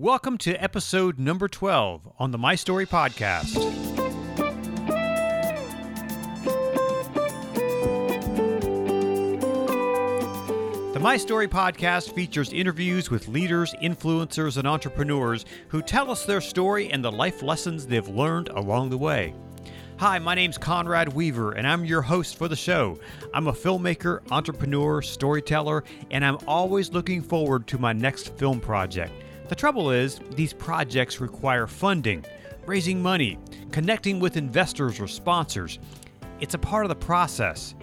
[0.00, 3.52] Welcome to episode number 12 on the My Story Podcast.
[10.94, 16.40] The My Story Podcast features interviews with leaders, influencers, and entrepreneurs who tell us their
[16.40, 19.34] story and the life lessons they've learned along the way.
[19.98, 22.98] Hi, my name's Conrad Weaver, and I'm your host for the show.
[23.34, 29.12] I'm a filmmaker, entrepreneur, storyteller, and I'm always looking forward to my next film project.
[29.50, 32.24] The trouble is, these projects require funding,
[32.66, 33.36] raising money,
[33.72, 35.80] connecting with investors or sponsors.
[36.38, 37.74] It's a part of the process.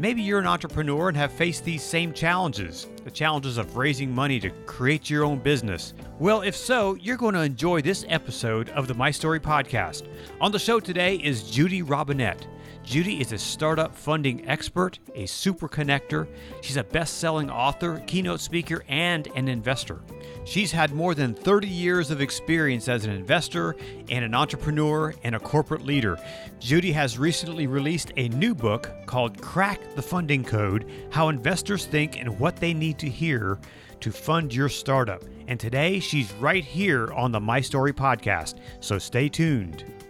[0.00, 4.40] Maybe you're an entrepreneur and have faced these same challenges the challenges of raising money
[4.40, 5.94] to create your own business.
[6.18, 10.08] Well, if so, you're going to enjoy this episode of the My Story podcast.
[10.40, 12.48] On the show today is Judy Robinett.
[12.86, 16.28] Judy is a startup funding expert, a super connector.
[16.60, 20.02] She's a best selling author, keynote speaker, and an investor.
[20.44, 23.74] She's had more than 30 years of experience as an investor
[24.08, 26.16] and an entrepreneur and a corporate leader.
[26.60, 32.20] Judy has recently released a new book called Crack the Funding Code How Investors Think
[32.20, 33.58] and What They Need to Hear
[33.98, 35.24] to Fund Your Startup.
[35.48, 40.05] And today she's right here on the My Story podcast, so stay tuned.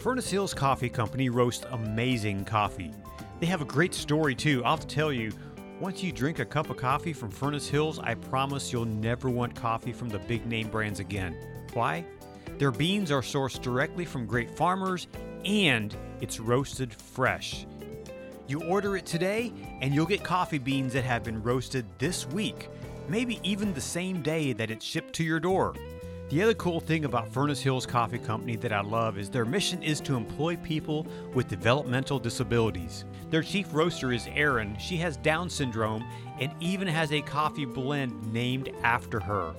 [0.00, 2.90] Furnace Hills Coffee Company roasts amazing coffee.
[3.38, 4.64] They have a great story too.
[4.64, 5.30] I'll tell you,
[5.78, 9.54] once you drink a cup of coffee from Furnace Hills, I promise you'll never want
[9.54, 11.36] coffee from the big name brands again.
[11.74, 12.06] Why?
[12.56, 15.06] Their beans are sourced directly from great farmers
[15.44, 17.66] and it's roasted fresh.
[18.48, 22.70] You order it today and you'll get coffee beans that have been roasted this week,
[23.06, 25.74] maybe even the same day that it's shipped to your door.
[26.30, 29.82] The other cool thing about Furnace Hills Coffee Company that I love is their mission
[29.82, 33.04] is to employ people with developmental disabilities.
[33.30, 34.78] Their chief roaster is Erin.
[34.78, 36.04] She has Down syndrome
[36.38, 39.56] and even has a coffee blend named after her.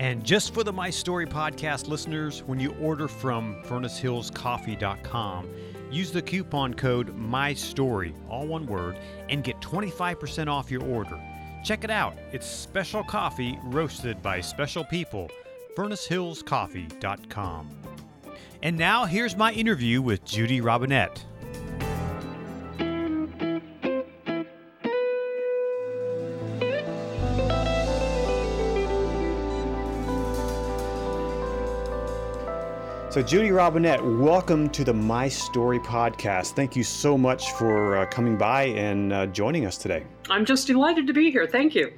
[0.00, 5.48] And just for the My Story podcast listeners, when you order from furnacehillscoffee.com,
[5.92, 8.98] use the coupon code MyStory, all one word,
[9.28, 11.16] and get 25% off your order.
[11.64, 12.18] Check it out.
[12.32, 15.30] It's special coffee roasted by special people
[15.76, 17.70] furnacehillscoffee.com.
[18.62, 21.22] And now here's my interview with Judy Robinett.
[33.16, 36.52] So, Judy Robinett, welcome to the My Story podcast.
[36.52, 40.04] Thank you so much for uh, coming by and uh, joining us today.
[40.28, 41.46] I'm just delighted to be here.
[41.46, 41.92] Thank you.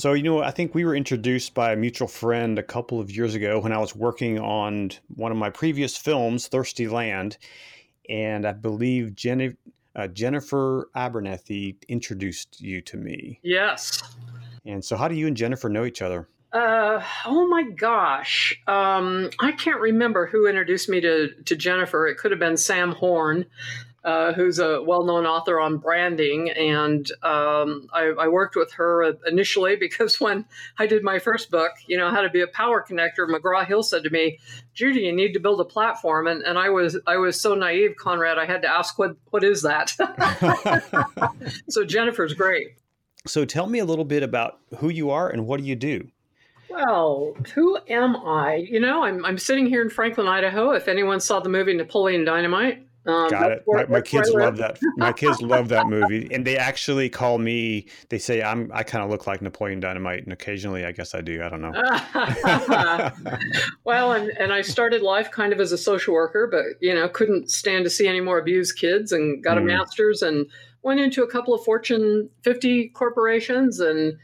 [0.00, 3.14] So, you know, I think we were introduced by a mutual friend a couple of
[3.14, 7.36] years ago when I was working on one of my previous films, Thirsty Land.
[8.08, 9.56] And I believe Jenny,
[9.94, 13.40] uh, Jennifer Abernethy introduced you to me.
[13.42, 14.02] Yes.
[14.64, 16.30] And so, how do you and Jennifer know each other?
[16.50, 18.58] Uh, oh my gosh.
[18.66, 22.06] Um, I can't remember who introduced me to, to Jennifer.
[22.06, 23.44] It could have been Sam Horn
[24.04, 29.76] uh, who's a well-known author on branding, and um, I, I, worked with her initially
[29.80, 30.46] because when
[30.78, 33.82] I did my first book, you know, how to be a power connector, McGraw Hill
[33.82, 34.38] said to me,
[34.72, 37.96] "Judy, you need to build a platform," and, and I was I was so naive,
[37.98, 38.38] Conrad.
[38.38, 39.94] I had to ask, "What what is that?"
[41.68, 42.68] so Jennifer's great.
[43.26, 46.08] So tell me a little bit about who you are and what do you do.
[46.70, 48.54] Well, who am I?
[48.54, 50.70] You know, I'm, I'm sitting here in Franklin, Idaho.
[50.70, 53.62] If anyone saw the movie Napoleon Dynamite, um, Got it.
[53.64, 54.78] Where, my, my kids love that.
[54.96, 57.86] My kids love that movie, and they actually call me.
[58.10, 58.70] They say I'm.
[58.74, 61.42] I kind of look like Napoleon Dynamite, and occasionally, I guess I do.
[61.42, 61.72] I don't know.
[63.84, 67.08] well, and and I started life kind of as a social worker, but you know,
[67.08, 69.66] couldn't stand to see any more abused kids, and got a mm.
[69.66, 70.46] master's, and
[70.82, 74.18] went into a couple of Fortune 50 corporations, and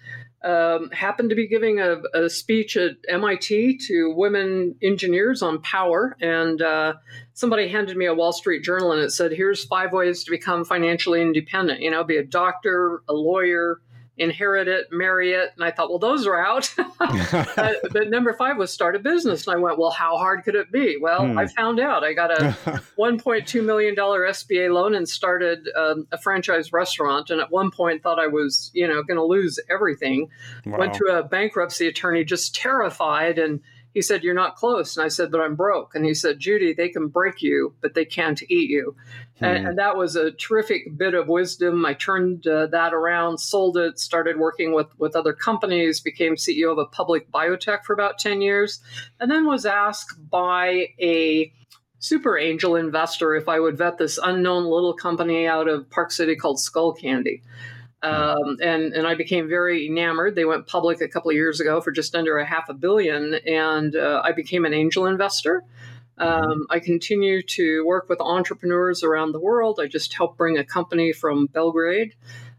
[0.45, 6.17] um, happened to be giving a, a, speech at MIT to women engineers on power,
[6.21, 6.95] and uh,
[7.35, 10.65] somebody handed me a Wall Street Journal, and it said, "Here's five ways to become
[10.65, 11.81] financially independent.
[11.81, 13.81] You know, be a doctor, a lawyer,
[14.19, 15.51] inherit it, marry it.
[15.57, 16.73] And I thought, well, those are out.
[16.99, 19.47] but number five was start a business.
[19.47, 20.97] And I went, well, how hard could it be?
[21.01, 21.39] Well, hmm.
[21.39, 22.05] I found out.
[22.05, 22.57] I got a
[22.99, 27.31] $1.2 million SBA loan and started um, a franchise restaurant.
[27.31, 30.29] And at one point thought I was, you know, going to lose everything.
[30.65, 30.79] Wow.
[30.79, 33.61] Went to a bankruptcy attorney just terrified and
[33.97, 34.95] he said, You're not close.
[34.95, 35.95] And I said, But I'm broke.
[35.95, 38.95] And he said, Judy, they can break you, but they can't eat you.
[39.39, 39.45] Hmm.
[39.47, 41.87] And, and, that was a terrific bit of wisdom.
[41.87, 46.71] I turned uh, that around, sold it, started working with, with other companies, became CEO
[46.71, 48.81] of a public biotech for about 10 years,
[49.19, 51.51] and then was asked by a
[51.99, 56.37] super angel investor if I would vet this unknown little company out of Park City
[56.37, 57.41] called Skullcandy.
[58.03, 60.35] Um, and and I became very enamored.
[60.35, 63.35] They went public a couple of years ago for just under a half a billion,
[63.47, 65.63] and uh, I became an angel investor.
[66.19, 69.79] Um, I continue to work with entrepreneurs around the world.
[69.81, 72.15] I just helped bring a company from Belgrade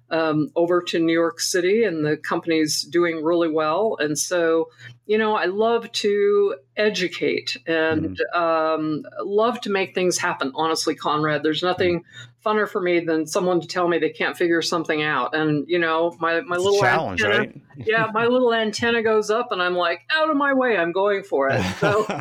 [0.10, 3.98] um, over to New York City, and the company's doing really well.
[4.00, 4.70] And so,
[5.06, 8.42] you know, I love to educate and mm-hmm.
[8.42, 10.52] um, love to make things happen.
[10.56, 12.04] Honestly, Conrad, there's nothing
[12.46, 15.36] funner for me than someone to tell me they can't figure something out.
[15.36, 17.62] And you know, my my little challenge, antenna, right?
[17.78, 21.24] yeah, my little antenna goes up, and I'm like, out of my way, I'm going
[21.24, 21.64] for it.
[21.80, 22.06] So.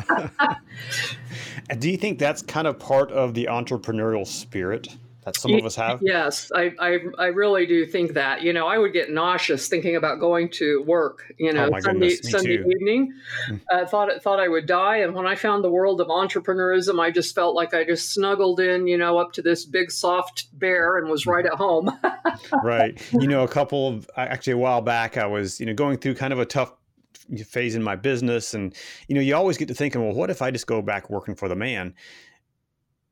[1.79, 4.87] Do you think that's kind of part of the entrepreneurial spirit?
[5.27, 5.99] That some of us have?
[6.01, 8.43] Yes, I, I, I really do think that.
[8.43, 11.31] You know, I would get nauseous thinking about going to work.
[11.37, 12.71] You know, oh Sunday Sunday too.
[12.71, 13.13] evening.
[13.69, 17.01] I uh, thought thought I would die, and when I found the world of entrepreneurism,
[17.01, 20.47] I just felt like I just snuggled in, you know, up to this big soft
[20.57, 21.91] bear and was right at home.
[22.63, 22.99] right.
[23.11, 26.15] You know, a couple of actually a while back, I was you know going through
[26.15, 26.73] kind of a tough
[27.45, 28.73] phase in my business and
[29.09, 31.35] you know you always get to thinking well what if i just go back working
[31.35, 31.93] for the man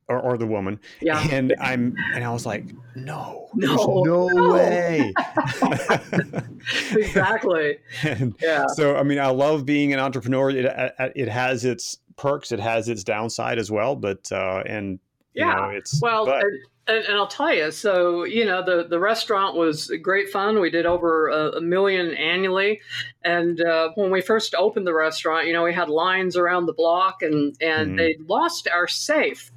[0.07, 0.79] or, or the woman.
[1.01, 1.25] Yeah.
[1.31, 2.65] And I'm and I was like,
[2.95, 5.13] no, no, no, no, way.
[6.91, 7.77] exactly.
[8.03, 8.65] and yeah.
[8.67, 10.49] So I mean, I love being an entrepreneur.
[10.51, 12.51] It it has its perks.
[12.51, 13.95] It has its downside as well.
[13.95, 14.99] But uh, and
[15.33, 16.25] yeah, know, it's well.
[16.25, 16.43] But,
[16.87, 20.59] and, and, I'll tell you, so you know, the the restaurant was great fun.
[20.59, 22.81] We did over a, a million annually,
[23.23, 26.73] and uh, when we first opened the restaurant, you know, we had lines around the
[26.73, 27.97] block, and and mm.
[27.97, 29.51] they lost our safe,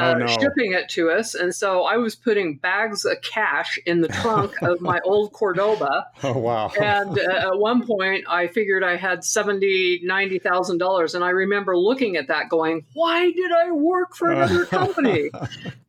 [0.00, 0.26] uh, oh, no.
[0.26, 1.34] shipping it to us.
[1.34, 6.06] And so I was putting bags of cash in the trunk of my old Cordoba.
[6.22, 6.68] Oh wow!
[6.80, 11.30] and uh, at one point, I figured I had seventy, ninety thousand dollars, and I
[11.30, 15.30] remember looking at that, going, "Why did I work for another company?"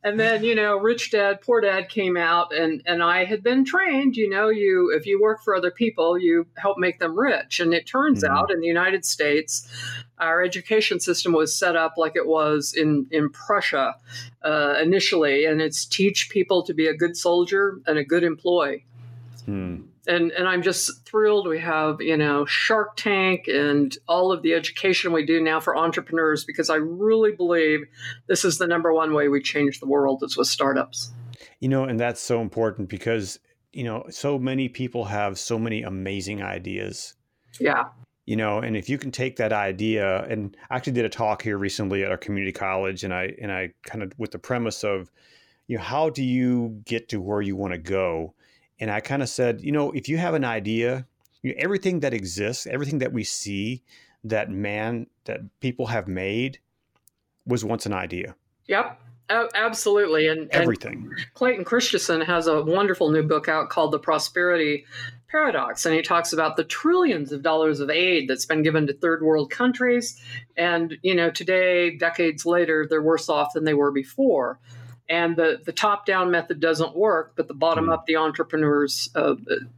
[0.04, 3.66] and then you know, Rich Dad, Poor Dad came out, and and I had been
[3.66, 4.16] trained.
[4.16, 7.60] You know, you if you work for other people, you help make them rich.
[7.60, 8.36] And it turns mm-hmm.
[8.36, 9.68] out in the United States,
[10.20, 13.96] our education system was set up like it was in, in Prussia
[14.44, 18.86] uh, initially, and it's teach people to be a good soldier and a good employee.
[19.46, 19.82] Hmm.
[20.06, 24.54] And, and I'm just thrilled we have, you know, Shark Tank and all of the
[24.54, 27.82] education we do now for entrepreneurs because I really believe
[28.28, 31.12] this is the number one way we change the world is with startups.
[31.60, 33.40] You know, and that's so important because
[33.74, 37.16] you know, so many people have so many amazing ideas.
[37.60, 37.86] Yeah.
[38.26, 41.42] You know, and if you can take that idea, and I actually did a talk
[41.42, 44.84] here recently at our community college, and I and I kind of with the premise
[44.84, 45.12] of,
[45.68, 48.34] you know, how do you get to where you want to go?
[48.80, 51.06] And I kind of said, you know, if you have an idea,
[51.42, 53.84] you know, everything that exists, everything that we see,
[54.24, 56.60] that man, that people have made,
[57.46, 58.36] was once an idea.
[58.68, 59.00] Yep.
[59.30, 60.28] Oh, absolutely.
[60.28, 61.10] And everything.
[61.16, 64.86] And Clayton Christensen has a wonderful new book out called The Prosperity
[65.30, 65.86] Paradox.
[65.86, 69.24] And he talks about the trillions of dollars of aid that's been given to third
[69.24, 70.22] world countries.
[70.58, 74.60] And, you know, today, decades later, they're worse off than they were before.
[75.14, 79.36] And the, the top down method doesn't work, but the bottom up, the entrepreneurs, uh,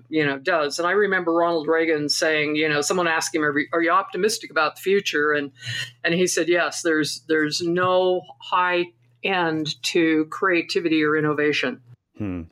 [0.08, 0.80] you know, does.
[0.80, 4.50] And I remember Ronald Reagan saying, you know, someone asked him, "Are, are you optimistic
[4.50, 5.52] about the future?" And
[6.06, 6.84] and he said, "Yes.
[6.84, 8.86] There's there's no high
[9.26, 11.82] end to creativity or innovation.
[12.18, 12.44] Hmm.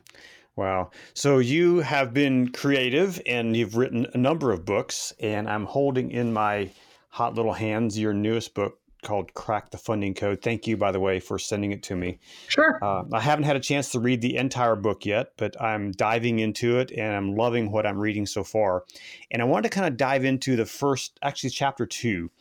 [0.57, 0.91] Wow.
[1.13, 6.12] So you have been creative and you've written a number of books, and I'm holding
[6.12, 6.71] in my
[7.07, 10.42] hot little hands your newest book called Crack the Funding Code.
[10.42, 12.19] Thank you, by the way, for sending it to me.
[12.48, 12.80] Sure.
[12.83, 16.40] Uh, I haven't had a chance to read the entire book yet, but I'm diving
[16.40, 18.83] into it and I'm loving what I'm reading so far.
[19.31, 22.31] And I wanted to kind of dive into the first, actually, chapter two.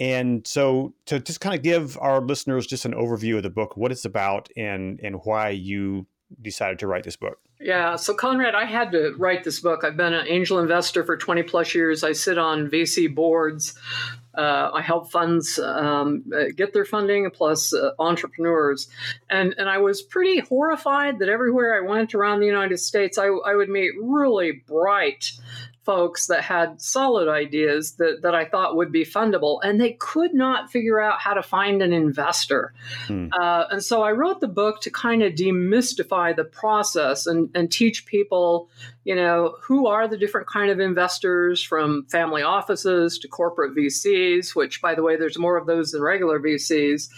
[0.00, 3.76] And so, to just kind of give our listeners just an overview of the book,
[3.76, 6.06] what it's about, and and why you
[6.40, 7.38] decided to write this book.
[7.60, 9.84] Yeah, so Conrad, I had to write this book.
[9.84, 12.02] I've been an angel investor for 20 plus years.
[12.02, 13.78] I sit on VC boards.
[14.34, 16.24] Uh, I help funds um,
[16.56, 18.88] get their funding, plus uh, entrepreneurs.
[19.28, 23.26] And, and I was pretty horrified that everywhere I went around the United States, I,
[23.26, 25.32] I would meet really bright
[25.84, 30.32] folks that had solid ideas that, that I thought would be fundable, and they could
[30.32, 32.72] not figure out how to find an investor.
[33.06, 33.28] Hmm.
[33.32, 37.70] Uh, and so I wrote the book to kind of demystify the process and, and
[37.70, 38.68] teach people,
[39.04, 44.54] you know, who are the different kind of investors from family offices to corporate VCs,
[44.54, 47.08] which, by the way, there's more of those than regular VCs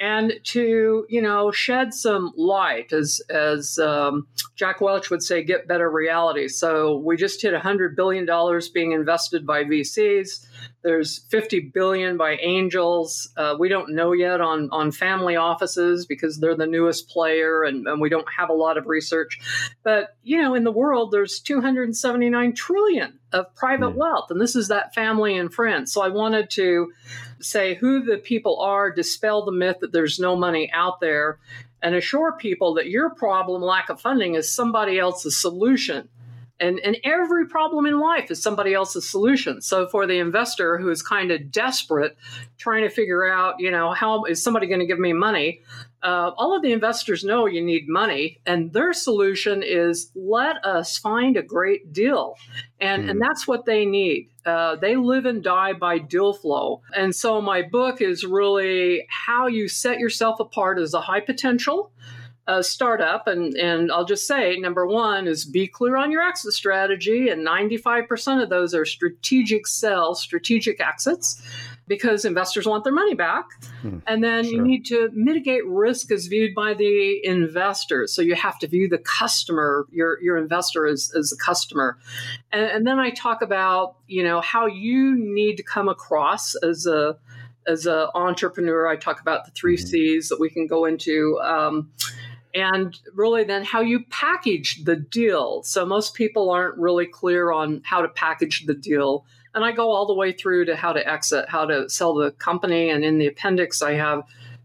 [0.00, 4.26] and to you know shed some light as as um,
[4.58, 6.48] Jack Welch would say, get better reality.
[6.48, 8.26] So we just hit $100 billion
[8.74, 10.46] being invested by VCs.
[10.82, 13.28] There's 50 billion by angels.
[13.36, 17.86] Uh, we don't know yet on, on family offices because they're the newest player and,
[17.86, 19.40] and we don't have a lot of research.
[19.82, 23.96] But, you know, in the world, there's 279 trillion of private mm.
[23.96, 24.30] wealth.
[24.30, 25.92] And this is that family and friends.
[25.92, 26.92] So I wanted to
[27.40, 31.38] say who the people are, dispel the myth that there's no money out there,
[31.82, 36.08] and assure people that your problem, lack of funding, is somebody else's solution.
[36.60, 39.60] And, and every problem in life is somebody else's solution.
[39.60, 42.16] So for the investor who is kind of desperate,
[42.58, 45.62] trying to figure out, you know, how is somebody going to give me money?
[46.02, 50.96] Uh, all of the investors know you need money, and their solution is let us
[50.96, 52.36] find a great deal.
[52.80, 53.10] And, mm.
[53.10, 53.22] and hmm.
[53.24, 54.30] that's what they need.
[54.46, 56.82] Uh, they live and die by deal flow.
[56.96, 61.92] And so my book is really how you set yourself apart as a high potential
[62.48, 63.26] uh, startup.
[63.26, 67.28] And, and I'll just say number one is be clear on your exit strategy.
[67.28, 71.42] And 95% of those are strategic sales, strategic exits
[71.86, 73.44] because investors want their money back.
[73.82, 74.54] Hmm, and then sure.
[74.54, 78.14] you need to mitigate risk as viewed by the investors.
[78.14, 81.98] So you have to view the customer, your, your investor as, as a customer.
[82.50, 86.86] And, and then I talk about, you know, how you need to come across as
[86.86, 87.16] a
[87.66, 88.88] as an entrepreneur.
[88.88, 89.86] I talk about the 3 mm-hmm.
[89.86, 91.38] C's that we can go into.
[91.42, 91.90] Um,
[92.54, 95.62] and really then how you package the deal.
[95.62, 99.24] So most people aren't really clear on how to package the deal.
[99.54, 102.32] And I go all the way through to how to exit, how to sell the
[102.32, 102.90] company.
[102.90, 104.22] And in the appendix, I have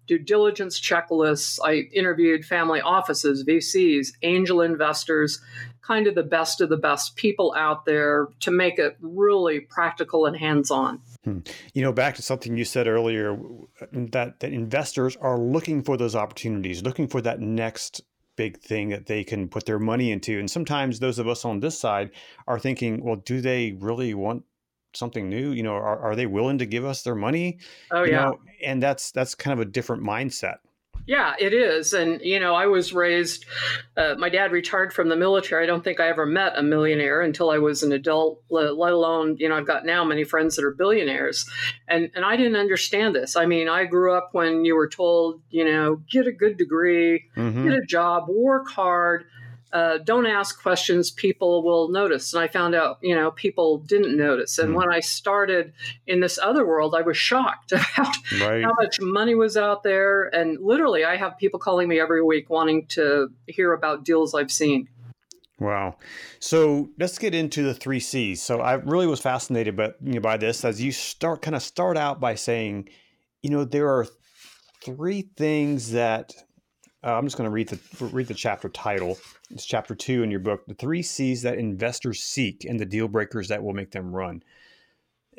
[0.08, 1.60] due diligence checklists.
[1.64, 5.40] I interviewed family offices, VCs, angel investors,
[5.82, 10.26] kind of the best of the best people out there to make it really practical
[10.26, 11.02] and hands on.
[11.24, 11.40] Hmm.
[11.74, 13.38] You know, back to something you said earlier
[13.92, 18.02] that, that investors are looking for those opportunities, looking for that next
[18.36, 20.40] big thing that they can put their money into.
[20.40, 22.12] And sometimes those of us on this side
[22.48, 24.44] are thinking, well, do they really want
[24.94, 25.52] something new?
[25.52, 27.60] You know, are, are they willing to give us their money?
[27.92, 28.26] Oh, you yeah.
[28.26, 28.40] Know?
[28.64, 30.58] And that's that's kind of a different mindset.
[31.06, 31.94] Yeah, it is.
[31.94, 33.46] And, you know, I was raised,
[33.98, 35.64] uh, my dad retired from the military.
[35.64, 39.36] I don't think I ever met a millionaire until I was an adult, let alone,
[39.38, 41.46] you know, I've got now many friends that are billionaires.
[41.90, 43.36] And, and I didn't understand this.
[43.36, 47.26] I mean, I grew up when you were told, you know, get a good degree,
[47.36, 47.68] mm-hmm.
[47.68, 49.26] get a job, work hard
[49.74, 54.16] uh, don't ask questions people will notice and i found out you know people didn't
[54.16, 54.76] notice and mm.
[54.76, 55.74] when i started
[56.08, 58.64] in this other world i was shocked about right.
[58.64, 62.50] how much money was out there and literally i have people calling me every week
[62.50, 64.88] wanting to hear about deals i've seen
[65.60, 65.96] Wow.
[66.40, 68.42] So let's get into the three C's.
[68.42, 71.62] So I really was fascinated by, you know, by this as you start kind of
[71.62, 72.90] start out by saying,
[73.42, 74.06] you know, there are
[74.84, 76.34] three things that
[77.04, 79.18] uh, I'm just going to read the read the chapter title.
[79.50, 83.08] It's chapter two in your book, the three C's that investors seek and the deal
[83.08, 84.44] breakers that will make them run.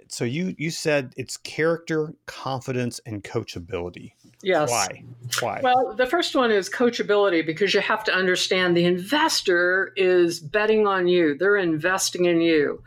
[0.08, 4.12] So you you said it's character, confidence, and coachability.
[4.44, 4.70] Yes.
[4.70, 5.04] Why?
[5.40, 5.60] Why?
[5.62, 10.86] Well, the first one is coachability because you have to understand the investor is betting
[10.86, 11.36] on you.
[11.36, 12.82] They're investing in you,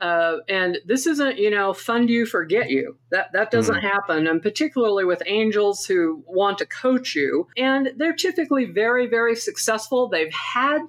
[0.00, 2.96] uh, and this isn't you know fund you forget you.
[3.10, 3.82] That that doesn't mm.
[3.82, 9.36] happen, and particularly with angels who want to coach you, and they're typically very very
[9.36, 10.08] successful.
[10.08, 10.80] They've had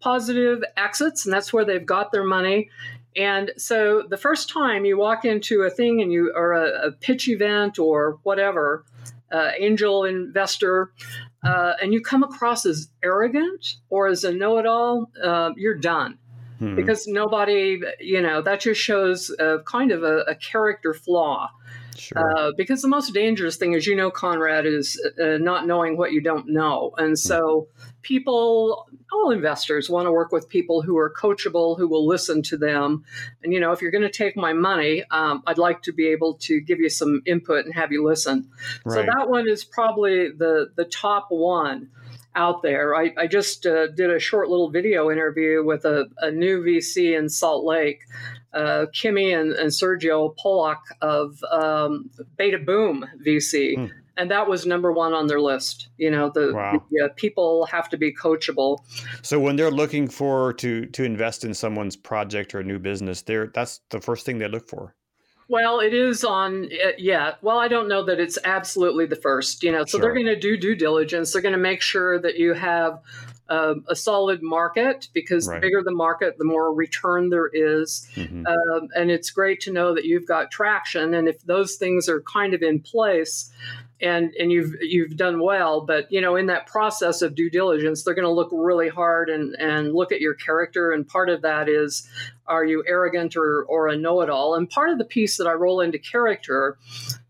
[0.00, 2.68] positive exits, and that's where they've got their money.
[3.14, 6.92] And so the first time you walk into a thing and you or a, a
[6.92, 8.84] pitch event or whatever,
[9.32, 10.92] uh, angel investor,
[11.44, 16.18] uh, and you come across as arrogant or as a know-it-all, uh, you're done.
[16.58, 16.76] Hmm.
[16.76, 19.34] Because nobody, you know, that just shows
[19.66, 21.50] kind of a, a character flaw.
[21.96, 22.18] Sure.
[22.18, 26.12] Uh, because the most dangerous thing, as you know, Conrad, is uh, not knowing what
[26.12, 26.92] you don't know.
[26.96, 27.68] And so
[28.02, 32.56] people, all investors want to work with people who are coachable, who will listen to
[32.56, 33.04] them.
[33.42, 36.08] And, you know, if you're going to take my money, um, I'd like to be
[36.08, 38.48] able to give you some input and have you listen.
[38.84, 38.94] Right.
[38.94, 41.90] So that one is probably the, the top one
[42.34, 42.94] out there.
[42.94, 47.18] I, I just uh, did a short little video interview with a, a new VC
[47.18, 48.00] in Salt Lake
[48.54, 53.76] uh, Kimmy and, and, Sergio Polak of um, Beta Boom VC.
[53.76, 53.86] Hmm.
[54.18, 55.88] And that was number one on their list.
[55.96, 56.84] You know, the, wow.
[56.90, 58.80] the uh, people have to be coachable.
[59.22, 63.22] So when they're looking for to to invest in someone's project or a new business,
[63.22, 64.94] they're that's the first thing they look for.
[65.48, 67.34] Well, it is on, uh, yeah.
[67.42, 69.84] Well, I don't know that it's absolutely the first, you know.
[69.84, 70.00] So sure.
[70.00, 71.32] they're going to do due diligence.
[71.32, 73.00] They're going to make sure that you have
[73.48, 75.56] uh, a solid market because right.
[75.56, 78.08] the bigger the market, the more return there is.
[78.14, 78.46] Mm-hmm.
[78.46, 81.12] Um, and it's great to know that you've got traction.
[81.12, 83.50] And if those things are kind of in place,
[84.02, 88.02] and and you've you've done well but you know in that process of due diligence
[88.02, 91.42] they're going to look really hard and and look at your character and part of
[91.42, 92.06] that is
[92.46, 95.80] are you arrogant or or a know-it-all and part of the piece that i roll
[95.80, 96.76] into character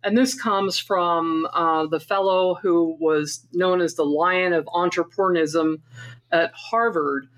[0.02, 5.76] and this comes from uh, the fellow who was known as the lion of entrepreneurism
[6.32, 7.28] at harvard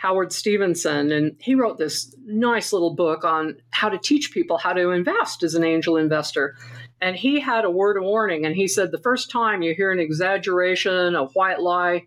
[0.00, 4.72] Howard Stevenson, and he wrote this nice little book on how to teach people how
[4.72, 6.56] to invest as an angel investor.
[7.00, 9.90] And he had a word of warning, and he said the first time you hear
[9.90, 12.04] an exaggeration, a white lie,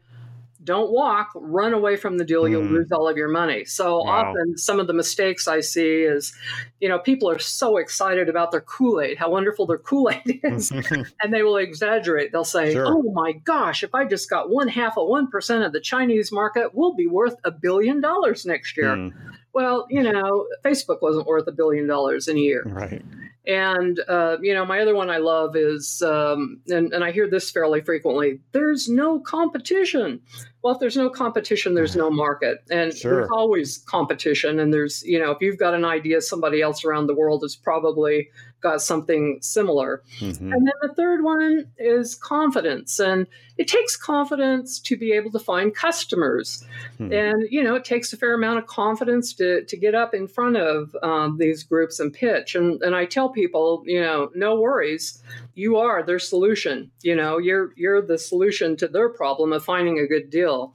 [0.64, 2.74] don't walk, run away from the deal, you'll hmm.
[2.74, 3.66] lose all of your money.
[3.66, 4.32] So wow.
[4.32, 6.34] often, some of the mistakes I see is,
[6.80, 10.40] you know, people are so excited about their Kool Aid, how wonderful their Kool Aid
[10.44, 10.72] is,
[11.22, 12.32] and they will exaggerate.
[12.32, 12.86] They'll say, sure.
[12.88, 16.74] oh my gosh, if I just got one half of 1% of the Chinese market,
[16.74, 18.96] we'll be worth a billion dollars next year.
[18.96, 19.14] Mm.
[19.54, 22.64] Well, you know, Facebook wasn't worth a billion dollars in a year.
[22.66, 23.04] Right.
[23.46, 27.30] And, uh, you know, my other one I love is, um, and, and I hear
[27.30, 30.22] this fairly frequently there's no competition.
[30.64, 32.60] Well, if there's no competition, there's no market.
[32.72, 33.16] And sure.
[33.16, 34.60] there's always competition.
[34.60, 37.56] And there's, you know, if you've got an idea, somebody else around the world is
[37.56, 38.30] probably
[38.64, 40.02] got something similar.
[40.20, 40.52] Mm-hmm.
[40.52, 43.00] And then the third one is confidence.
[43.00, 43.28] And
[43.58, 46.66] it takes confidence to be able to find customers.
[46.98, 47.14] Hmm.
[47.14, 50.28] And, you know, it takes a fair amount of confidence to, to get up in
[50.28, 52.56] front of um, these groups and pitch.
[52.56, 55.22] And, and I tell people, you know, no worries.
[55.54, 56.90] You are their solution.
[57.04, 60.74] You know, you're you're the solution to their problem of finding a good deal.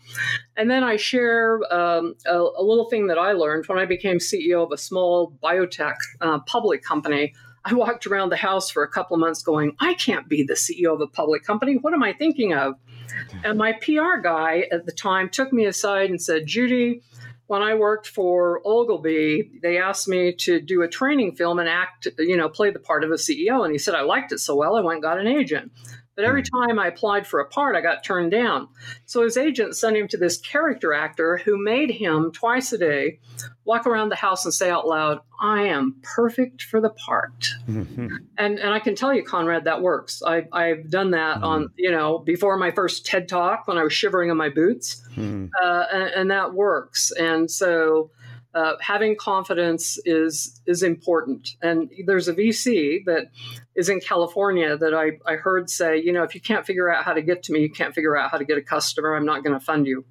[0.57, 4.19] And then I share um, a, a, little thing that I learned when I became
[4.19, 7.35] CEO of a small biotech uh, public company.
[7.65, 10.55] I walked around the house for a couple of months going, I can't be the
[10.55, 11.77] CEO of a public company.
[11.77, 12.75] What am I thinking of?
[13.45, 17.03] And my PR guy at the time took me aside and said, Judy,
[17.47, 22.07] when I worked for Ogilvy, they asked me to do a training film and act,
[22.19, 23.65] you know, play the part of a CEO.
[23.65, 25.73] And he said, I liked it so well, I went and got an agent.
[26.19, 26.67] But every hmm.
[26.67, 28.67] time I applied for a part, I got turned down.
[29.07, 33.21] So his agent sent him to this character actor who made him twice a day
[33.65, 37.51] walk around the house and say out loud, I am perfect for the part.
[37.69, 38.09] Mm-hmm.
[38.37, 40.21] And and I can tell you, Conrad, that works.
[40.27, 41.45] I, I've done that mm-hmm.
[41.45, 45.01] on, you know, before my first TED talk when I was shivering in my boots.
[45.13, 45.47] Mm-hmm.
[45.63, 47.13] Uh, and, and that works.
[47.13, 48.11] And so
[48.55, 51.51] uh, having confidence is is important.
[51.63, 53.27] And there's a VC that
[53.75, 57.05] is in California that I, I heard say, you know, if you can't figure out
[57.05, 59.15] how to get to me, you can't figure out how to get a customer.
[59.15, 60.05] I'm not going to fund you.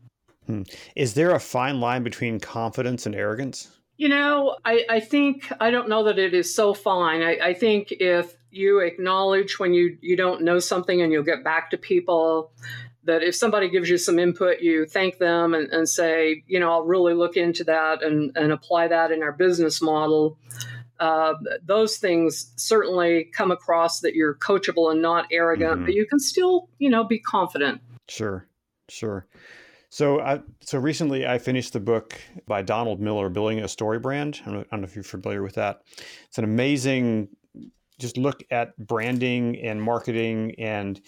[0.46, 0.64] Hmm.
[0.96, 3.70] Is there a fine line between confidence and arrogance?
[3.98, 7.24] You know, I, I think I don't know that it is so fine.
[7.24, 11.44] I, I think if you acknowledge when you you don't know something and you'll get
[11.44, 12.52] back to people
[13.08, 16.72] that if somebody gives you some input, you thank them and, and say, you know,
[16.72, 20.38] I'll really look into that and, and apply that in our business model.
[21.00, 25.86] Uh, those things certainly come across that you're coachable and not arrogant, mm-hmm.
[25.86, 27.82] but you can still, you know, be confident.
[28.08, 28.46] Sure,
[28.90, 29.26] sure.
[29.90, 34.42] So, I, so recently I finished the book by Donald Miller, Building a Story Brand.
[34.46, 35.82] I don't know if you're familiar with that.
[36.28, 37.30] It's an amazing,
[38.00, 41.00] just look at branding and marketing and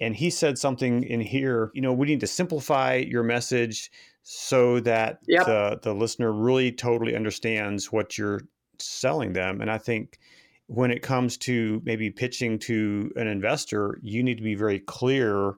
[0.00, 3.90] and he said something in here, you know, we need to simplify your message
[4.22, 5.46] so that yep.
[5.46, 8.40] the, the listener really totally understands what you're
[8.78, 9.60] selling them.
[9.60, 10.18] And I think
[10.66, 15.54] when it comes to maybe pitching to an investor, you need to be very clear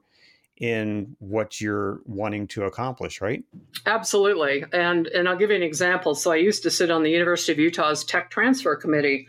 [0.63, 3.43] in what you're wanting to accomplish, right?
[3.85, 4.65] Absolutely.
[4.73, 6.15] And and I'll give you an example.
[6.15, 9.29] So I used to sit on the University of Utah's tech transfer committee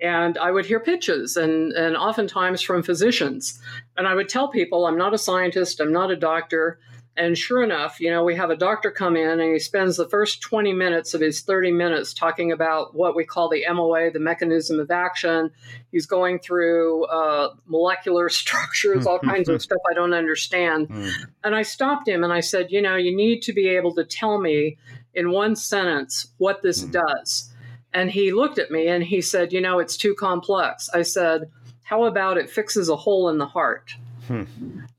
[0.00, 3.60] and I would hear pitches and and oftentimes from physicians.
[3.98, 6.80] And I would tell people I'm not a scientist, I'm not a doctor,
[7.14, 10.08] and sure enough, you know, we have a doctor come in and he spends the
[10.08, 14.18] first 20 minutes of his 30 minutes talking about what we call the MOA, the
[14.18, 15.50] mechanism of action.
[15.90, 20.88] He's going through uh, molecular structures, all kinds of stuff I don't understand.
[20.88, 21.12] Mm.
[21.44, 24.04] And I stopped him and I said, you know, you need to be able to
[24.04, 24.78] tell me
[25.14, 26.92] in one sentence what this mm.
[26.92, 27.50] does.
[27.92, 30.88] And he looked at me and he said, you know, it's too complex.
[30.94, 31.50] I said,
[31.82, 33.92] how about it fixes a hole in the heart?
[34.28, 34.44] Hmm.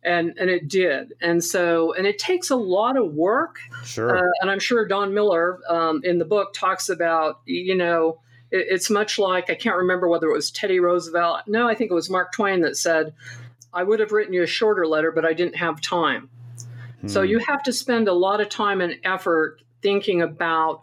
[0.03, 3.59] And and it did, and so and it takes a lot of work.
[3.85, 4.17] Sure.
[4.17, 8.19] Uh, and I'm sure Don Miller um, in the book talks about you know
[8.51, 11.41] it, it's much like I can't remember whether it was Teddy Roosevelt.
[11.47, 13.13] No, I think it was Mark Twain that said,
[13.73, 16.29] "I would have written you a shorter letter, but I didn't have time."
[17.01, 17.07] Hmm.
[17.07, 20.81] So you have to spend a lot of time and effort thinking about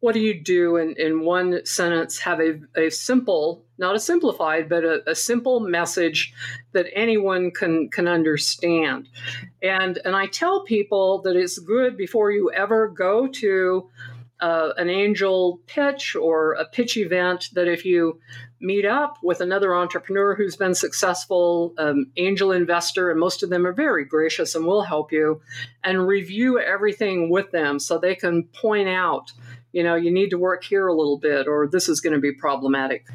[0.00, 4.68] what do you do in, in one sentence have a, a simple not a simplified
[4.68, 6.32] but a, a simple message
[6.72, 9.08] that anyone can can understand
[9.62, 13.88] and and i tell people that it's good before you ever go to
[14.40, 18.20] uh, an angel pitch or a pitch event that if you
[18.60, 23.66] meet up with another entrepreneur who's been successful, um, angel investor, and most of them
[23.66, 25.40] are very gracious and will help you,
[25.82, 29.32] and review everything with them so they can point out,
[29.72, 32.20] you know, you need to work here a little bit, or this is going to
[32.20, 33.06] be problematic.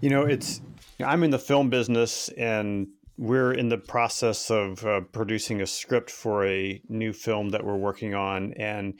[0.00, 0.60] You know, it's
[1.04, 6.10] I'm in the film business and we're in the process of uh, producing a script
[6.10, 8.94] for a new film that we're working on and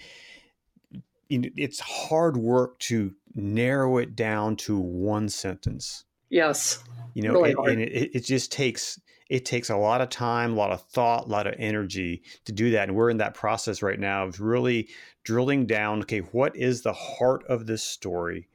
[1.30, 6.04] it's hard work to narrow it down to one sentence.
[6.28, 6.82] Yes.
[7.14, 10.52] You know, really it, and it, it just takes it takes a lot of time,
[10.52, 12.88] a lot of thought, a lot of energy to do that.
[12.88, 14.88] And we're in that process right now of really
[15.22, 16.00] drilling down.
[16.00, 18.48] Okay, what is the heart of this story?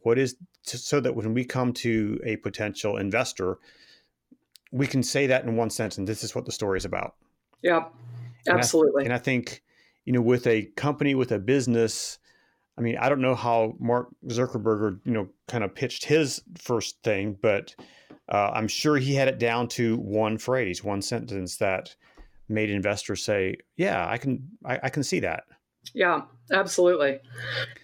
[0.00, 3.58] What is so that when we come to a potential investor,
[4.70, 5.98] we can say that in one sentence.
[5.98, 7.14] And This is what the story is about.
[7.62, 7.84] Yeah,
[8.48, 9.04] absolutely.
[9.04, 9.62] And I, and I think,
[10.04, 12.18] you know, with a company, with a business,
[12.76, 17.02] I mean, I don't know how Mark Zuckerberg, you know, kind of pitched his first
[17.02, 17.74] thing, but
[18.28, 21.94] uh, I'm sure he had it down to one phrase, one sentence that
[22.48, 25.44] made investors say, "Yeah, I can, I, I can see that."
[25.94, 27.18] Yeah, absolutely.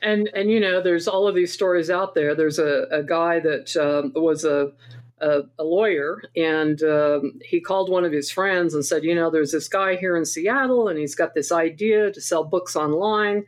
[0.03, 2.35] And and you know, there's all of these stories out there.
[2.35, 4.73] There's a, a guy that um, was a
[5.21, 9.31] a, a, lawyer, and um, he called one of his friends and said, "You know,
[9.31, 13.45] there's this guy here in Seattle, and he's got this idea to sell books online."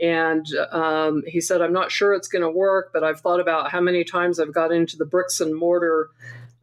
[0.00, 3.70] And um, he said, I'm not sure it's going to work, but I've thought about
[3.70, 6.10] how many times I've got into the bricks and mortar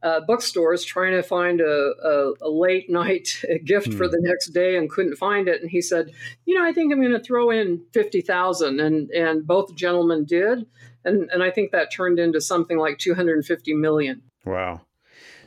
[0.02, 4.12] uh, bookstores trying to find a, a, a late night gift for hmm.
[4.12, 5.62] the next day and couldn't find it.
[5.62, 6.12] And he said,
[6.46, 8.80] You know, I think I'm going to throw in 50,000.
[8.80, 10.66] And, and both gentlemen did.
[11.06, 14.22] And, and I think that turned into something like 250 million.
[14.46, 14.82] Wow.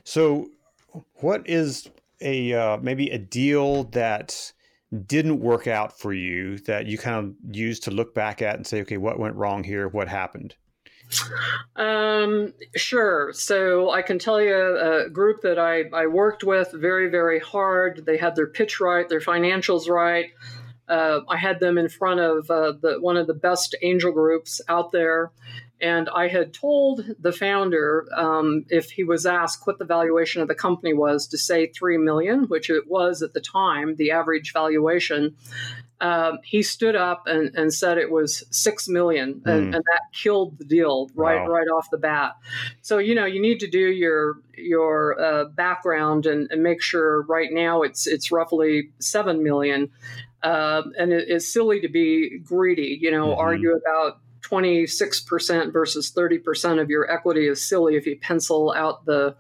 [0.05, 0.51] So,
[1.17, 1.89] what is
[2.21, 4.53] a uh, maybe a deal that
[5.07, 8.67] didn't work out for you that you kind of used to look back at and
[8.67, 9.89] say, okay, what went wrong here?
[9.89, 10.55] What happened?
[11.77, 13.33] Um, sure.
[13.33, 18.05] So I can tell you a group that I, I worked with very, very hard.
[18.07, 20.31] They had their pitch right, their financials right.
[20.89, 24.61] Uh, I had them in front of uh, the, one of the best angel groups
[24.69, 25.31] out there.
[25.83, 30.47] And I had told the founder, um, if he was asked what the valuation of
[30.47, 34.53] the company was, to say three million, which it was at the time, the average
[34.53, 35.35] valuation.
[36.01, 39.77] Um, he stood up and, and, said it was six million, and, mm.
[39.77, 41.47] and that killed the deal right wow.
[41.47, 42.33] right off the bat.
[42.81, 47.23] So you know you need to do your your uh, background and, and, make sure.
[47.23, 49.91] Right now it's it's roughly seven million,
[50.43, 52.99] uh, and it, it's silly to be greedy.
[53.01, 53.41] You know, mm-hmm.
[53.41, 54.19] argue about
[54.53, 59.35] 26% versus 30% of your equity is silly if you pencil out the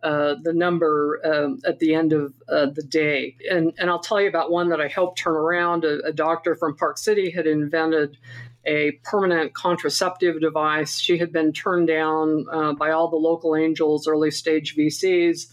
[0.00, 3.36] uh, the number um, at the end of uh, the day.
[3.50, 5.84] And, and I'll tell you about one that I helped turn around.
[5.84, 8.16] A, a doctor from Park City had invented
[8.64, 11.00] a permanent contraceptive device.
[11.00, 15.48] She had been turned down uh, by all the local angels, early stage VCs.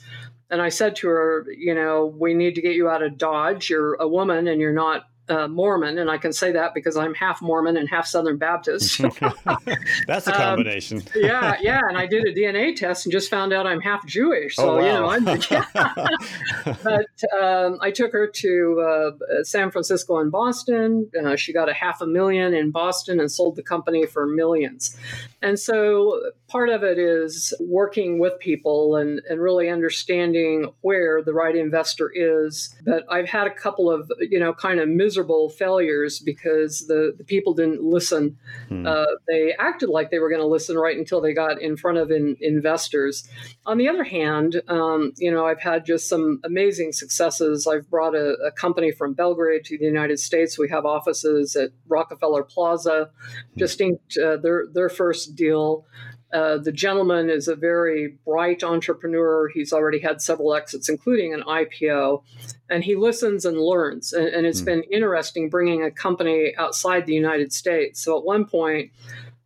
[0.51, 3.71] And I said to her, you know, we need to get you out of Dodge.
[3.71, 7.13] You're a woman and you're not uh, Mormon, and I can say that because I'm
[7.13, 9.01] half Mormon and half Southern Baptist.
[10.07, 10.99] That's a um, combination.
[10.99, 11.81] Um, yeah, yeah.
[11.87, 14.55] And I did a DNA test and just found out I'm half Jewish.
[14.55, 14.85] So, oh, wow.
[14.85, 15.25] you know, I'm.
[15.49, 16.75] Yeah.
[16.83, 21.09] but um, I took her to uh, San Francisco and Boston.
[21.23, 24.95] Uh, she got a half a million in Boston and sold the company for millions.
[25.41, 31.33] And so part of it is working with people and, and really understanding where the
[31.33, 32.75] right investor is.
[32.85, 35.14] But I've had a couple of, you know, kind of miserable
[35.49, 38.37] failures because the, the people didn't listen.
[38.69, 38.85] Hmm.
[38.85, 41.97] Uh, they acted like they were going to listen right until they got in front
[41.97, 43.27] of in, investors.
[43.65, 47.67] On the other hand, um, you know, I've had just some amazing successes.
[47.67, 50.57] I've brought a, a, company from Belgrade to the United States.
[50.57, 53.09] We have offices at Rockefeller Plaza.
[53.53, 53.59] Hmm.
[53.59, 55.85] Just inked uh, their, their first deal.
[56.35, 59.47] Uh, the gentleman is a very bright entrepreneur.
[59.47, 62.23] He's already had several exits, including an IPO,
[62.69, 64.11] and he listens and learns.
[64.11, 64.65] And, and it's mm.
[64.65, 68.03] been interesting bringing a company outside the United States.
[68.03, 68.91] So at one point,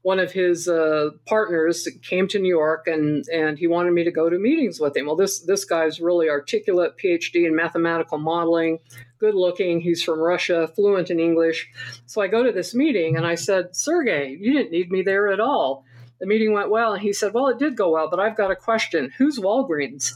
[0.02, 4.12] one of his uh, partners came to New York and, and he wanted me to
[4.12, 5.06] go to meetings with him.
[5.06, 8.80] Well, this, this guy's really articulate, PhD in mathematical modeling,
[9.20, 9.80] good looking.
[9.80, 11.70] He's from Russia, fluent in English.
[12.08, 15.28] So I go to this meeting and I said, Sergey, you didn't need me there
[15.28, 15.86] at all
[16.20, 16.94] the meeting went well.
[16.94, 19.12] And he said, Well, it did go well, but I've got a question.
[19.18, 20.14] Who's Walgreens?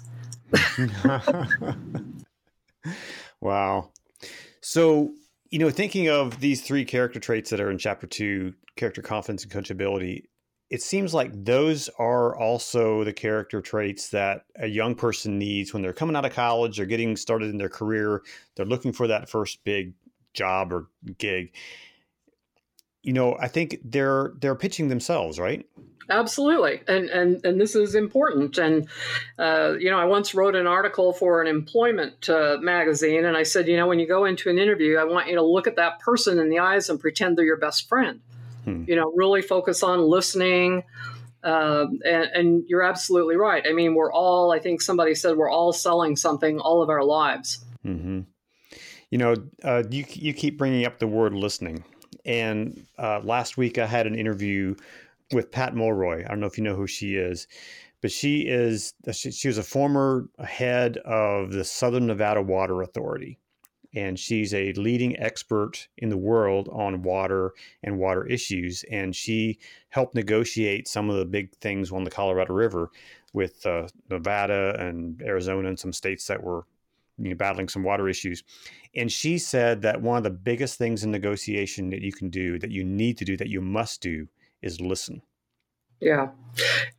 [3.42, 3.90] wow.
[4.62, 5.14] So,
[5.50, 9.44] You know, thinking of these three character traits that are in chapter two character confidence
[9.44, 10.24] and coachability
[10.74, 15.84] it seems like those are also the character traits that a young person needs when
[15.84, 18.24] they're coming out of college or getting started in their career.
[18.56, 19.94] They're looking for that first big
[20.34, 20.88] job or
[21.20, 21.54] gig.
[23.04, 25.66] You know, I think they're they're pitching themselves, right?
[26.10, 28.58] Absolutely, and and and this is important.
[28.58, 28.88] And
[29.38, 33.44] uh, you know, I once wrote an article for an employment uh, magazine, and I
[33.44, 35.76] said, you know, when you go into an interview, I want you to look at
[35.76, 38.22] that person in the eyes and pretend they're your best friend
[38.66, 38.86] Hmm.
[38.88, 40.84] You know, really focus on listening.
[41.44, 43.66] Um, and, and, you're absolutely right.
[43.68, 47.04] I mean, we're all, I think somebody said, we're all selling something all of our
[47.04, 47.66] lives.
[47.86, 48.22] Mm-hmm.
[49.10, 51.84] You know, uh, you, you keep bringing up the word listening.
[52.26, 54.76] And uh, last week I had an interview
[55.32, 56.24] with Pat Mulroy.
[56.26, 57.48] I don't know if you know who she is,
[58.02, 63.40] but she is, she, she was a former head of the Southern Nevada Water Authority
[63.96, 68.84] and she's a leading expert in the world on water and water issues.
[68.92, 69.60] And she
[69.90, 72.90] helped negotiate some of the big things on the Colorado River
[73.34, 76.66] with uh, Nevada and Arizona and some states that were
[77.18, 78.44] you know, battling some water issues.
[78.96, 82.60] And she said that one of the biggest things in negotiation that you can do,
[82.60, 84.28] that you need to do, that you must do,
[84.62, 85.22] is listen.
[86.00, 86.30] Yeah.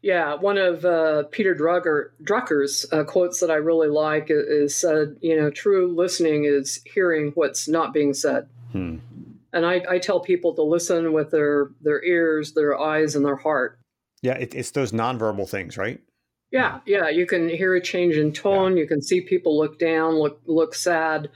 [0.03, 0.35] Yeah.
[0.35, 5.38] One of uh, Peter Drucker, Drucker's uh, quotes that I really like is, said, you
[5.38, 8.48] know, true listening is hearing what's not being said.
[8.72, 8.96] Hmm.
[9.53, 13.37] And I, I, tell people to listen with their, their ears, their eyes, and their
[13.37, 13.79] heart.
[14.22, 14.35] Yeah.
[14.35, 16.00] It, it's those nonverbal things, right?
[16.55, 18.77] Yeah, yeah, you can hear a change in tone.
[18.77, 18.83] Yeah.
[18.83, 21.29] You can see people look down, look look sad.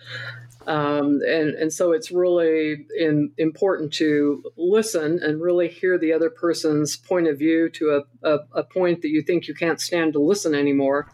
[0.68, 6.30] Um, and, and so it's really in, important to listen and really hear the other
[6.30, 10.12] person's point of view to a, a, a point that you think you can't stand
[10.12, 11.10] to listen anymore.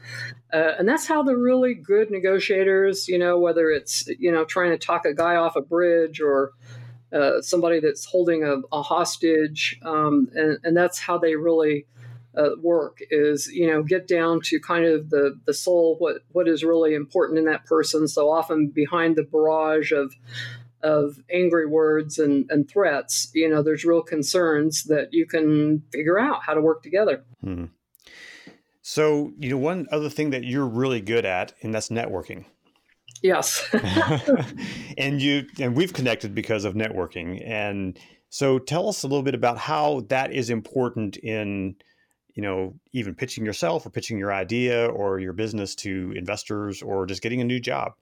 [0.53, 4.73] Uh, and that's how the really good negotiators, you know, whether it's, you know, trying
[4.73, 6.51] to talk a guy off a bridge or
[7.12, 11.87] uh, somebody that's holding a, a hostage, um, and, and that's how they really
[12.37, 16.49] uh, work is you know get down to kind of the the soul what what
[16.49, 18.09] is really important in that person.
[18.09, 20.14] So often behind the barrage of
[20.83, 26.18] of angry words and, and threats you know there's real concerns that you can figure
[26.18, 27.25] out how to work together.
[27.42, 27.66] Hmm.
[28.83, 32.44] so you know one other thing that you're really good at and that's networking.
[33.23, 33.66] Yes.
[34.99, 37.42] And you and we've connected because of networking.
[37.44, 41.77] And so tell us a little bit about how that is important in
[42.35, 47.07] you know, even pitching yourself or pitching your idea or your business to investors or
[47.07, 47.92] just getting a new job?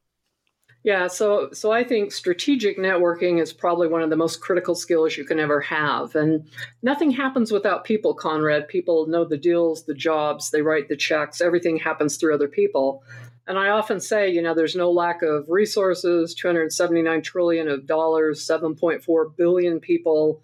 [0.84, 5.16] Yeah, so so I think strategic networking is probably one of the most critical skills
[5.16, 6.16] you can ever have.
[6.16, 6.48] And
[6.82, 8.66] nothing happens without people, Conrad.
[8.66, 13.04] People know the deals, the jobs, they write the checks, everything happens through other people.
[13.46, 18.46] And I often say, you know, there's no lack of resources, 279 trillion of dollars,
[18.46, 20.42] 7.4 billion people,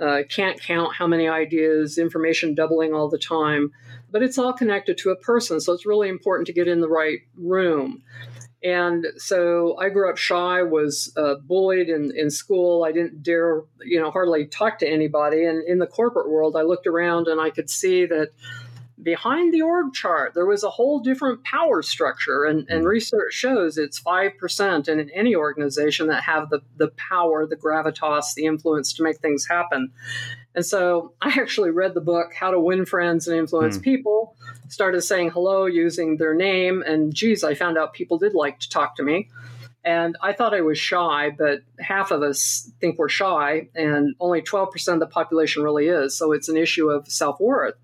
[0.00, 3.70] uh, can't count how many ideas, information doubling all the time,
[4.10, 5.60] but it's all connected to a person.
[5.60, 8.02] So it's really important to get in the right room.
[8.64, 12.82] And so I grew up shy, was uh, bullied in, in school.
[12.84, 15.44] I didn't dare, you know, hardly talk to anybody.
[15.44, 18.30] And in the corporate world, I looked around and I could see that
[19.04, 22.44] behind the org chart, there was a whole different power structure.
[22.44, 22.86] And, and mm-hmm.
[22.88, 28.46] research shows it's 5% in any organization that have the, the power, the gravitas, the
[28.46, 29.92] influence to make things happen.
[30.54, 33.82] And so I actually read the book, How to Win Friends and Influence mm.
[33.82, 34.36] People,
[34.68, 36.82] started saying hello using their name.
[36.86, 39.28] And geez, I found out people did like to talk to me.
[39.84, 44.40] And I thought I was shy, but half of us think we're shy, and only
[44.40, 46.16] 12% of the population really is.
[46.16, 47.74] So it's an issue of self worth.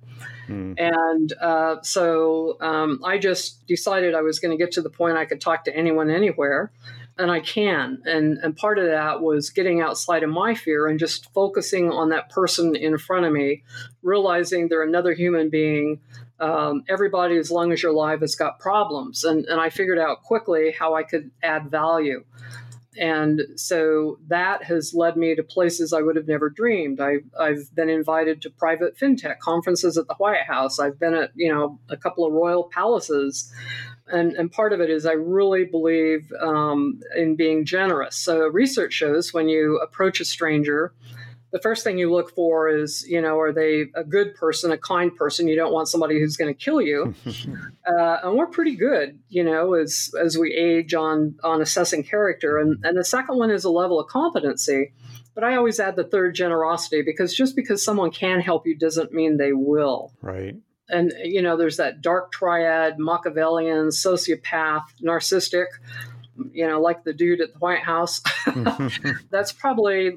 [0.48, 0.74] Mm.
[0.78, 5.16] And uh, so um, I just decided I was going to get to the point
[5.16, 6.72] I could talk to anyone anywhere.
[7.18, 8.00] And I can.
[8.06, 12.08] And, and part of that was getting outside of my fear and just focusing on
[12.08, 13.62] that person in front of me,
[14.02, 16.00] realizing they're another human being.
[16.40, 19.24] Um, everybody, as long as you're alive, has got problems.
[19.24, 22.24] And, and I figured out quickly how I could add value.
[22.98, 27.00] And so that has led me to places I would have never dreamed.
[27.00, 30.78] I, I've been invited to private fintech conferences at the White House.
[30.78, 33.52] I've been at, you know, a couple of royal palaces.
[34.08, 38.16] And, and part of it is I really believe um, in being generous.
[38.16, 40.92] So research shows when you approach a stranger,
[41.52, 44.78] the first thing you look for is, you know, are they a good person, a
[44.78, 45.48] kind person?
[45.48, 47.14] You don't want somebody who's going to kill you.
[47.86, 52.58] uh, and we're pretty good, you know, as as we age on on assessing character.
[52.58, 54.92] And and the second one is a level of competency.
[55.34, 59.12] But I always add the third generosity because just because someone can help you doesn't
[59.12, 60.12] mean they will.
[60.20, 60.56] Right.
[60.88, 65.66] And you know, there's that dark triad: Machiavellian, sociopath, narcissistic
[66.52, 68.22] you know, like the dude at the White House.
[69.30, 70.16] That's probably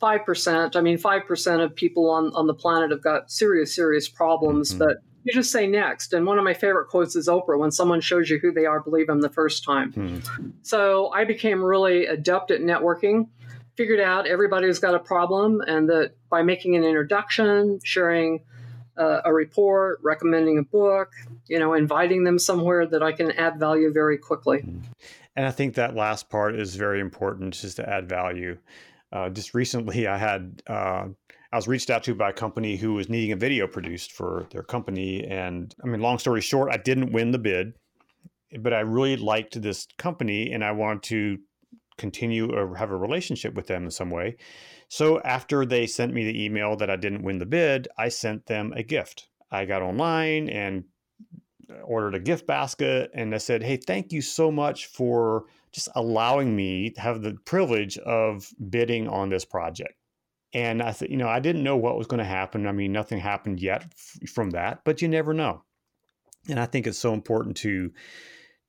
[0.00, 0.76] 5%.
[0.76, 4.78] I mean, 5% of people on, on the planet have got serious, serious problems, mm-hmm.
[4.78, 6.12] but you just say next.
[6.12, 8.80] And one of my favorite quotes is Oprah when someone shows you who they are,
[8.80, 9.92] believe them the first time.
[9.92, 10.48] Mm-hmm.
[10.62, 13.28] So I became really adept at networking,
[13.76, 18.44] figured out everybody's got a problem, and that by making an introduction, sharing
[18.96, 21.12] uh, a report, recommending a book,
[21.46, 24.58] you know, inviting them somewhere that I can add value very quickly.
[24.58, 24.80] Mm-hmm.
[25.36, 28.58] And I think that last part is very important, just to add value.
[29.12, 31.06] Uh, just recently, I had uh,
[31.52, 34.46] I was reached out to by a company who was needing a video produced for
[34.50, 37.74] their company, and I mean, long story short, I didn't win the bid,
[38.60, 41.38] but I really liked this company, and I wanted to
[41.96, 44.36] continue or have a relationship with them in some way.
[44.88, 48.46] So after they sent me the email that I didn't win the bid, I sent
[48.46, 49.28] them a gift.
[49.50, 50.84] I got online and
[51.82, 55.46] ordered a gift basket and I said, "Hey, thank you so much for
[55.78, 59.94] just allowing me to have the privilege of bidding on this project."
[60.54, 62.66] And I thought, you know, I didn't know what was going to happen.
[62.66, 65.62] I mean, nothing happened yet f- from that, but you never know.
[66.48, 67.92] And I think it's so important to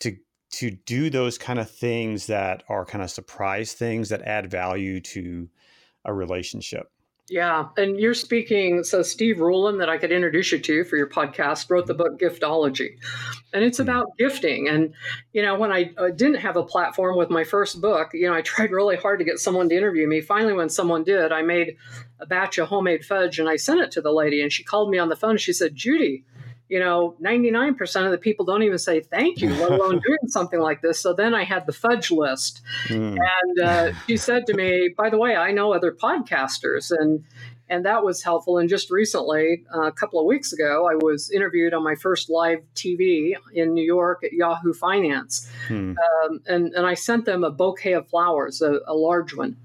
[0.01, 0.17] to
[0.51, 4.99] to do those kind of things that are kind of surprise things that add value
[5.01, 5.49] to
[6.05, 6.91] a relationship.
[7.29, 8.83] Yeah, and you're speaking.
[8.83, 12.19] So Steve Rowland, that I could introduce you to for your podcast, wrote the book
[12.19, 12.97] Giftology,
[13.53, 13.83] and it's hmm.
[13.83, 14.67] about gifting.
[14.67, 14.93] And
[15.31, 18.33] you know, when I uh, didn't have a platform with my first book, you know,
[18.33, 20.21] I tried really hard to get someone to interview me.
[20.21, 21.77] Finally, when someone did, I made
[22.19, 24.41] a batch of homemade fudge and I sent it to the lady.
[24.41, 25.31] And she called me on the phone.
[25.31, 26.25] And she said, "Judy,
[26.69, 30.59] you know, 99% of the people don't even say thank you, let alone doing something
[30.59, 30.99] like this.
[30.99, 32.61] So then I had the fudge list.
[32.85, 33.17] Mm.
[33.17, 36.91] And uh, she said to me, by the way, I know other podcasters.
[36.97, 37.25] And
[37.71, 38.57] and that was helpful.
[38.57, 42.29] And just recently, uh, a couple of weeks ago, I was interviewed on my first
[42.29, 45.93] live TV in New York at Yahoo Finance, hmm.
[46.23, 49.55] um, and and I sent them a bouquet of flowers, a, a large one.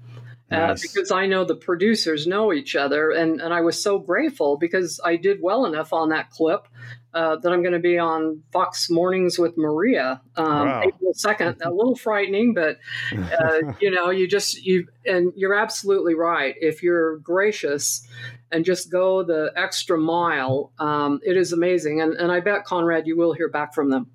[0.55, 0.81] Uh, nice.
[0.81, 3.11] because I know the producers know each other.
[3.11, 6.67] And, and I was so grateful because I did well enough on that clip
[7.13, 10.83] uh, that I'm going to be on Fox Mornings with Maria um, wow.
[10.85, 11.61] April 2nd.
[11.61, 12.77] a little frightening, but
[13.13, 16.55] uh, you know, you just, you, and you're absolutely right.
[16.59, 18.07] If you're gracious
[18.51, 22.01] and just go the extra mile, um, it is amazing.
[22.01, 24.11] And, and I bet, Conrad, you will hear back from them.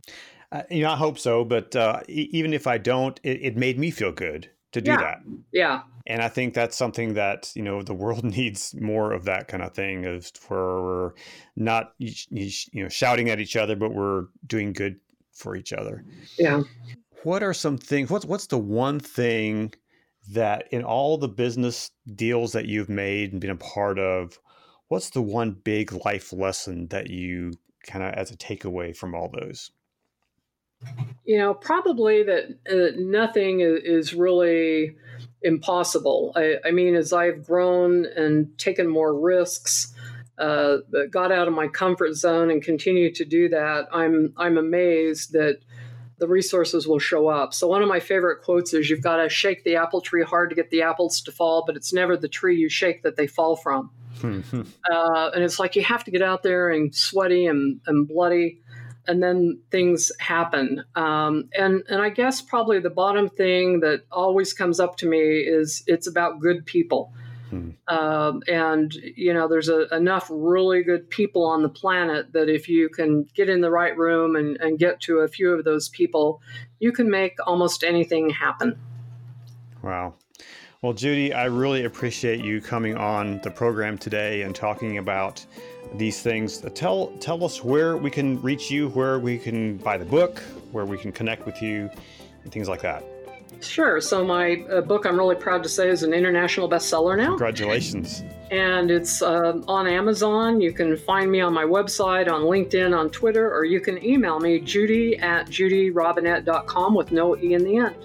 [0.53, 1.44] Uh, you know, I hope so.
[1.44, 4.96] But uh, even if I don't, it, it made me feel good to do yeah.
[4.98, 5.18] that.
[5.53, 5.81] Yeah.
[6.11, 9.62] And I think that's something that, you know, the world needs more of that kind
[9.62, 11.12] of thing is where we're
[11.55, 14.99] not, you know, shouting at each other, but we're doing good
[15.33, 16.05] for each other.
[16.37, 16.62] Yeah.
[17.23, 19.73] What are some things, what's, what's the one thing
[20.33, 24.40] that in all the business deals that you've made and been a part of,
[24.88, 27.53] what's the one big life lesson that you
[27.87, 29.70] kind of as a takeaway from all those?
[31.25, 34.96] You know, probably that uh, nothing is really
[35.42, 36.33] impossible.
[36.37, 39.94] I, I, mean, as I've grown and taken more risks,
[40.38, 40.79] uh,
[41.11, 45.59] got out of my comfort zone and continue to do that, I'm I'm amazed that
[46.18, 47.53] the resources will show up.
[47.55, 50.50] So one of my favorite quotes is, "You've got to shake the apple tree hard
[50.50, 53.26] to get the apples to fall, but it's never the tree you shake that they
[53.26, 53.90] fall from."
[54.24, 58.61] uh, and it's like you have to get out there and sweaty and, and bloody
[59.07, 60.85] and then things happen.
[60.95, 65.19] Um, and and I guess probably the bottom thing that always comes up to me
[65.19, 67.13] is it's about good people.
[67.51, 67.71] Hmm.
[67.89, 72.69] Um, and you know, there's a, enough really good people on the planet that if
[72.69, 75.89] you can get in the right room and, and get to a few of those
[75.89, 76.41] people,
[76.79, 78.79] you can make almost anything happen.
[79.83, 80.15] Wow.
[80.83, 85.45] Well, Judy, I really appreciate you coming on the program today and talking about
[85.94, 86.59] these things.
[86.74, 90.38] Tell tell us where we can reach you, where we can buy the book,
[90.72, 91.90] where we can connect with you,
[92.44, 93.05] and things like that.
[93.61, 94.00] Sure.
[94.00, 97.29] So my uh, book, I'm really proud to say, is an international bestseller now.
[97.29, 98.22] Congratulations.
[98.50, 100.61] And it's uh, on Amazon.
[100.61, 104.40] You can find me on my website, on LinkedIn, on Twitter, or you can email
[104.40, 107.96] me, judy at judyrobinett.com with no E in the end.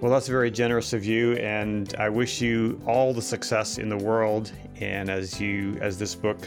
[0.00, 3.98] Well, that's very generous of you, and I wish you all the success in the
[3.98, 4.50] world.
[4.80, 6.38] And as you, as this book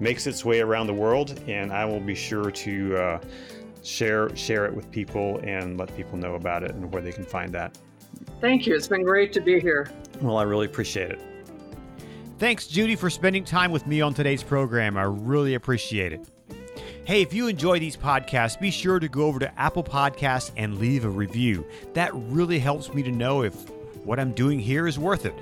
[0.00, 3.20] makes its way around the world, and I will be sure to uh,
[3.82, 7.26] share share it with people and let people know about it and where they can
[7.26, 7.76] find that.
[8.40, 8.74] Thank you.
[8.74, 9.90] It's been great to be here.
[10.22, 11.20] Well, I really appreciate it.
[12.38, 14.96] Thanks, Judy, for spending time with me on today's program.
[14.96, 16.26] I really appreciate it.
[17.04, 20.78] Hey, if you enjoy these podcasts, be sure to go over to Apple Podcasts and
[20.78, 21.66] leave a review.
[21.94, 23.54] That really helps me to know if
[24.04, 25.34] what I'm doing here is worth it.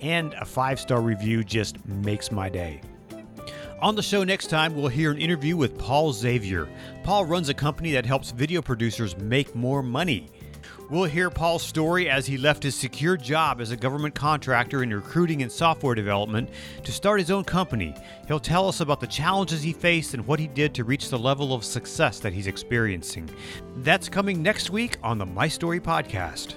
[0.00, 2.80] And a five star review just makes my day.
[3.80, 6.68] On the show next time, we'll hear an interview with Paul Xavier.
[7.04, 10.30] Paul runs a company that helps video producers make more money.
[10.90, 14.92] We'll hear Paul's story as he left his secure job as a government contractor in
[14.92, 16.50] recruiting and software development
[16.82, 17.94] to start his own company.
[18.28, 21.18] He'll tell us about the challenges he faced and what he did to reach the
[21.18, 23.30] level of success that he's experiencing.
[23.78, 26.54] That's coming next week on the My Story Podcast.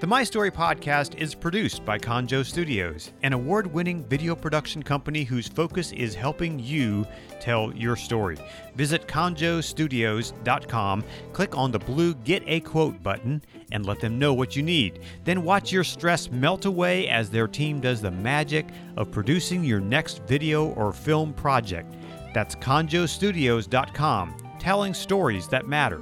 [0.00, 5.24] The My Story podcast is produced by Conjo Studios, an award winning video production company
[5.24, 7.04] whose focus is helping you
[7.40, 8.36] tell your story.
[8.76, 13.42] Visit conjostudios.com, click on the blue Get a Quote button,
[13.72, 15.00] and let them know what you need.
[15.24, 19.80] Then watch your stress melt away as their team does the magic of producing your
[19.80, 21.92] next video or film project.
[22.32, 26.00] That's conjostudios.com, telling stories that matter.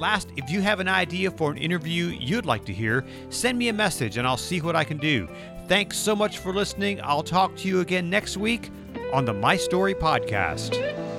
[0.00, 3.68] Last, if you have an idea for an interview you'd like to hear, send me
[3.68, 5.28] a message and I'll see what I can do.
[5.68, 7.02] Thanks so much for listening.
[7.02, 8.70] I'll talk to you again next week
[9.12, 11.09] on the My Story Podcast.